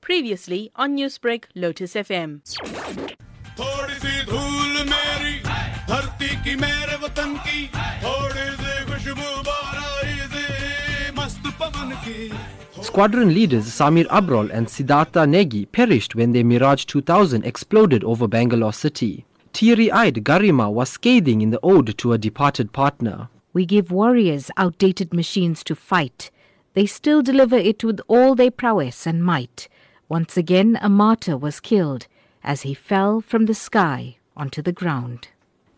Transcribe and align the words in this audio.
Previously 0.00 0.70
on 0.76 0.96
Newsbreak, 0.96 1.44
Lotus 1.54 1.94
FM. 1.94 2.40
थोड़ी 3.58 3.94
सी 3.94 4.24
धूल 4.26 4.74
मेरी 4.88 5.34
धरती 5.88 6.28
की 6.44 6.54
मेरे 6.62 6.96
वतन 7.04 7.34
की 7.46 7.66
थोड़ी 8.04 8.46
सी 8.62 8.84
खुशबू 8.90 9.28
बाराई 9.48 10.16
से 10.34 11.12
मस्त 11.20 11.46
पवन 11.60 11.90
की 12.06 12.30
Squadron 12.82 13.32
leaders 13.34 13.66
Samir 13.66 14.06
Abrol 14.08 14.50
and 14.52 14.68
Siddhartha 14.68 15.24
Negi 15.26 15.64
perished 15.72 16.14
when 16.14 16.32
their 16.32 16.44
Mirage 16.44 16.84
2000 16.84 17.44
exploded 17.44 18.04
over 18.04 18.28
Bangalore 18.28 18.72
city. 18.72 19.24
Teary-eyed 19.54 20.22
Garima 20.24 20.70
was 20.70 20.90
scathing 20.90 21.40
in 21.40 21.50
the 21.50 21.60
ode 21.62 21.96
to 21.98 22.12
a 22.12 22.18
departed 22.18 22.72
partner. 22.72 23.28
We 23.54 23.64
give 23.64 23.90
warriors 23.90 24.50
outdated 24.58 25.14
machines 25.14 25.64
to 25.64 25.74
fight. 25.74 26.30
they 26.73 26.85
still 26.85 27.21
deliver 27.21 27.57
it 27.57 27.83
with 27.83 27.99
all 28.07 28.33
their 28.35 28.51
prowess 28.51 29.05
and 29.05 29.23
might. 29.23 29.67
Once 30.07 30.37
again, 30.37 30.79
a 30.81 30.89
martyr 30.89 31.37
was 31.37 31.59
killed 31.59 32.07
as 32.43 32.61
he 32.61 32.73
fell 32.73 33.21
from 33.21 33.45
the 33.45 33.53
sky 33.53 34.17
onto 34.37 34.61
the 34.61 34.71
ground. 34.71 35.27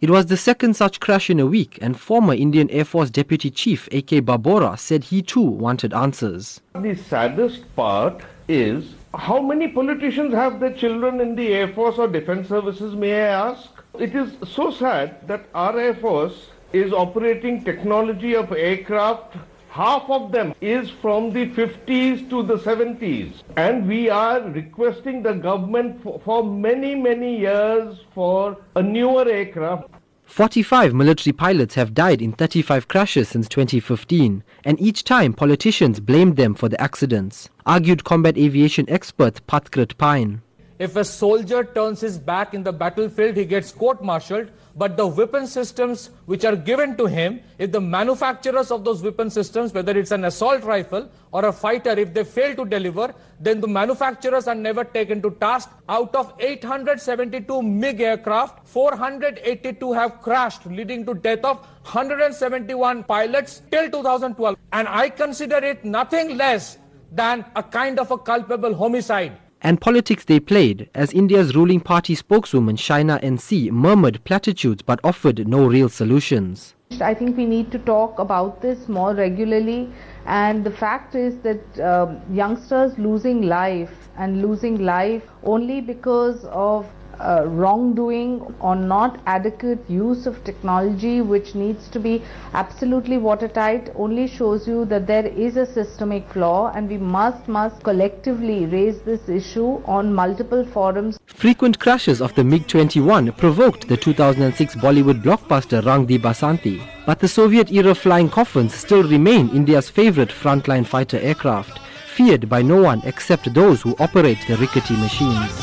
It 0.02 0.10
was 0.10 0.26
the 0.26 0.38
second 0.38 0.76
such 0.76 1.00
crash 1.00 1.30
in 1.30 1.40
a 1.40 1.46
week, 1.46 1.80
and 1.82 1.98
former 2.00 2.34
Indian 2.34 2.70
Air 2.70 2.84
Force 2.84 3.10
Deputy 3.10 3.50
Chief 3.50 3.88
A.K. 3.92 4.22
Babora 4.22 4.78
said 4.78 5.06
he 5.06 5.22
too 5.22 5.42
wanted 5.42 5.94
answers. 5.94 6.60
The 6.74 6.96
saddest 6.96 7.74
part 7.76 8.22
is 8.48 8.96
how 9.16 9.42
many 9.42 9.70
politicians 9.70 10.34
have 10.34 10.60
their 10.60 10.74
children 10.74 11.22
in 11.22 11.36
the 11.36 11.54
Air 11.54 11.70
Force 11.74 11.98
or 11.98 12.08
Defense 12.08 12.50
Services, 12.50 12.96
may 12.96 13.14
I 13.14 13.52
ask? 13.52 13.70
It 13.98 14.14
is 14.14 14.34
so 14.46 14.72
sad 14.72 15.28
that 15.28 15.46
our 15.56 15.80
Air 15.80 15.96
Force 15.96 16.50
is 16.74 16.92
operating 16.92 17.64
technology 17.64 18.36
of 18.36 18.52
aircraft. 18.52 19.38
Half 19.74 20.08
of 20.08 20.32
them 20.32 20.54
is 20.62 20.92
from 21.02 21.34
the 21.34 21.48
50s 21.48 22.30
to 22.30 22.44
the 22.44 22.58
70s. 22.58 23.42
And 23.58 23.88
we 23.88 24.08
are 24.08 24.40
requesting 24.40 25.24
the 25.24 25.34
government 25.34 26.04
for, 26.04 26.22
for 26.24 26.44
many, 26.44 26.94
many 26.94 27.40
years 27.40 27.98
for 28.14 28.56
a 28.76 28.84
newer 28.84 29.28
aircraft. 29.28 29.86
45 30.26 30.94
military 30.94 31.34
pilots 31.34 31.74
have 31.74 31.96
died 31.96 32.22
in 32.22 32.34
35 32.34 32.88
crashes 32.88 33.30
since 33.30 33.50
2015, 33.50 34.44
and 34.64 34.80
each 34.80 35.04
time 35.04 35.34
politicians 35.34 36.00
blamed 36.00 36.38
them 36.38 36.54
for 36.54 36.70
the 36.70 36.80
accidents, 36.80 37.50
argued 37.66 38.04
combat 38.04 38.38
aviation 38.38 38.88
expert 38.92 39.42
Patkrit 39.48 39.98
Pine. 39.98 40.44
If 40.80 40.96
a 40.96 41.06
soldier 41.06 41.64
turns 41.64 42.02
his 42.02 42.18
back 42.18 42.54
in 42.54 42.64
the 42.64 42.74
battlefield, 42.74 43.38
he 43.38 43.46
gets 43.46 43.72
court-martialed. 43.72 44.50
But 44.76 44.98
the 44.98 45.06
weapon 45.06 45.46
systems 45.46 46.10
which 46.26 46.44
are 46.46 46.56
given 46.56 46.98
to 46.98 47.06
him, 47.06 47.42
if 47.60 47.72
the 47.72 47.80
manufacturers 47.80 48.72
of 48.72 48.84
those 48.84 49.04
weapon 49.04 49.30
systems, 49.30 49.72
whether 49.72 49.96
it's 49.96 50.10
an 50.10 50.26
assault 50.26 50.64
rifle 50.64 51.08
or 51.32 51.46
a 51.46 51.54
fighter, 51.54 51.92
if 51.92 52.12
they 52.16 52.24
fail 52.24 52.56
to 52.56 52.66
deliver, 52.66 53.14
then 53.40 53.62
the 53.62 53.68
manufacturers 53.68 54.48
are 54.48 54.56
never 54.56 54.84
taken 54.84 55.22
to 55.22 55.30
task. 55.32 55.70
Out 55.88 56.16
of 56.16 56.34
872 56.40 57.62
MiG 57.62 58.02
aircraft, 58.02 58.68
482 58.68 59.94
have 59.94 60.22
crashed, 60.24 60.66
leading 60.66 61.06
to 61.06 61.14
death 61.14 61.46
of 61.46 61.58
171 61.84 63.04
pilots 63.04 63.62
till 63.70 63.92
2012. 63.92 64.58
And 64.72 64.88
I 64.88 65.10
consider 65.10 65.58
it 65.58 65.86
nothing 65.86 66.36
less 66.36 66.80
than 67.12 67.46
a 67.56 67.62
kind 67.62 68.00
of 68.00 68.10
a 68.10 68.18
culpable 68.18 68.74
homicide. 68.74 69.38
And 69.66 69.80
politics 69.80 70.26
they 70.26 70.42
played, 70.42 70.90
as 70.94 71.14
India's 71.14 71.56
ruling 71.56 71.80
party 71.80 72.16
spokeswoman 72.16 72.76
Shaina 72.76 73.24
NC 73.24 73.72
murmured 73.72 74.22
platitudes 74.26 74.82
but 74.82 75.00
offered 75.06 75.48
no 75.48 75.66
real 75.66 75.88
solutions. 75.88 76.76
I 77.00 77.14
think 77.14 77.38
we 77.38 77.46
need 77.46 77.72
to 77.72 77.80
talk 77.80 78.20
about 78.20 78.62
this 78.62 78.90
more 78.90 79.16
regularly. 79.16 79.90
And 80.26 80.66
the 80.66 80.72
fact 80.72 81.16
is 81.16 81.38
that 81.40 81.80
um, 81.80 82.22
youngsters 82.30 82.98
losing 83.00 83.44
life 83.44 84.10
and 84.18 84.42
losing 84.42 84.84
life 84.84 85.24
only 85.44 85.80
because 85.80 86.44
of 86.46 86.86
uh, 87.24 87.46
wrongdoing 87.48 88.42
or 88.60 88.76
not 88.76 89.20
adequate 89.26 89.80
use 89.90 90.26
of 90.26 90.44
technology, 90.44 91.22
which 91.22 91.56
needs 91.56 91.88
to 91.90 92.00
be 92.00 92.22
absolutely 92.54 93.18
watertight, 93.18 93.90
only 93.96 94.28
shows 94.28 94.68
you 94.68 94.86
that 94.86 95.08
there 95.08 95.26
is 95.28 95.58
a 95.58 95.66
systemic 95.66 96.28
flaw, 96.30 96.72
and 96.76 96.90
we 96.90 96.98
must 96.98 97.48
must 97.48 97.82
collectively 97.84 98.66
raise 98.66 99.02
this 99.02 99.30
issue 99.30 99.82
on 99.86 100.14
multiple 100.14 100.66
forums. 100.66 101.18
Frequent 101.26 101.80
crashes 101.80 102.22
of 102.22 102.34
the 102.36 102.44
MiG-21 102.44 103.38
provoked 103.38 103.88
the 103.88 103.98
2006 103.98 104.76
Bollywood 104.76 105.24
blockbuster 105.24 105.84
Rang 105.86 106.06
De 106.06 106.18
Basanti. 106.18 106.82
But 107.06 107.20
the 107.20 107.28
Soviet-era 107.28 107.96
flying 107.96 108.30
coffins 108.30 108.74
still 108.74 109.04
remain 109.04 109.50
India's 109.50 109.90
favorite 109.90 110.30
frontline 110.30 110.86
fighter 110.86 111.20
aircraft, 111.20 111.80
feared 112.08 112.48
by 112.48 112.62
no 112.62 112.82
one 112.82 113.02
except 113.06 113.54
those 113.54 113.82
who 113.82 113.96
operate 114.00 114.38
the 114.48 114.58
rickety 114.58 114.96
machines. 114.96 115.63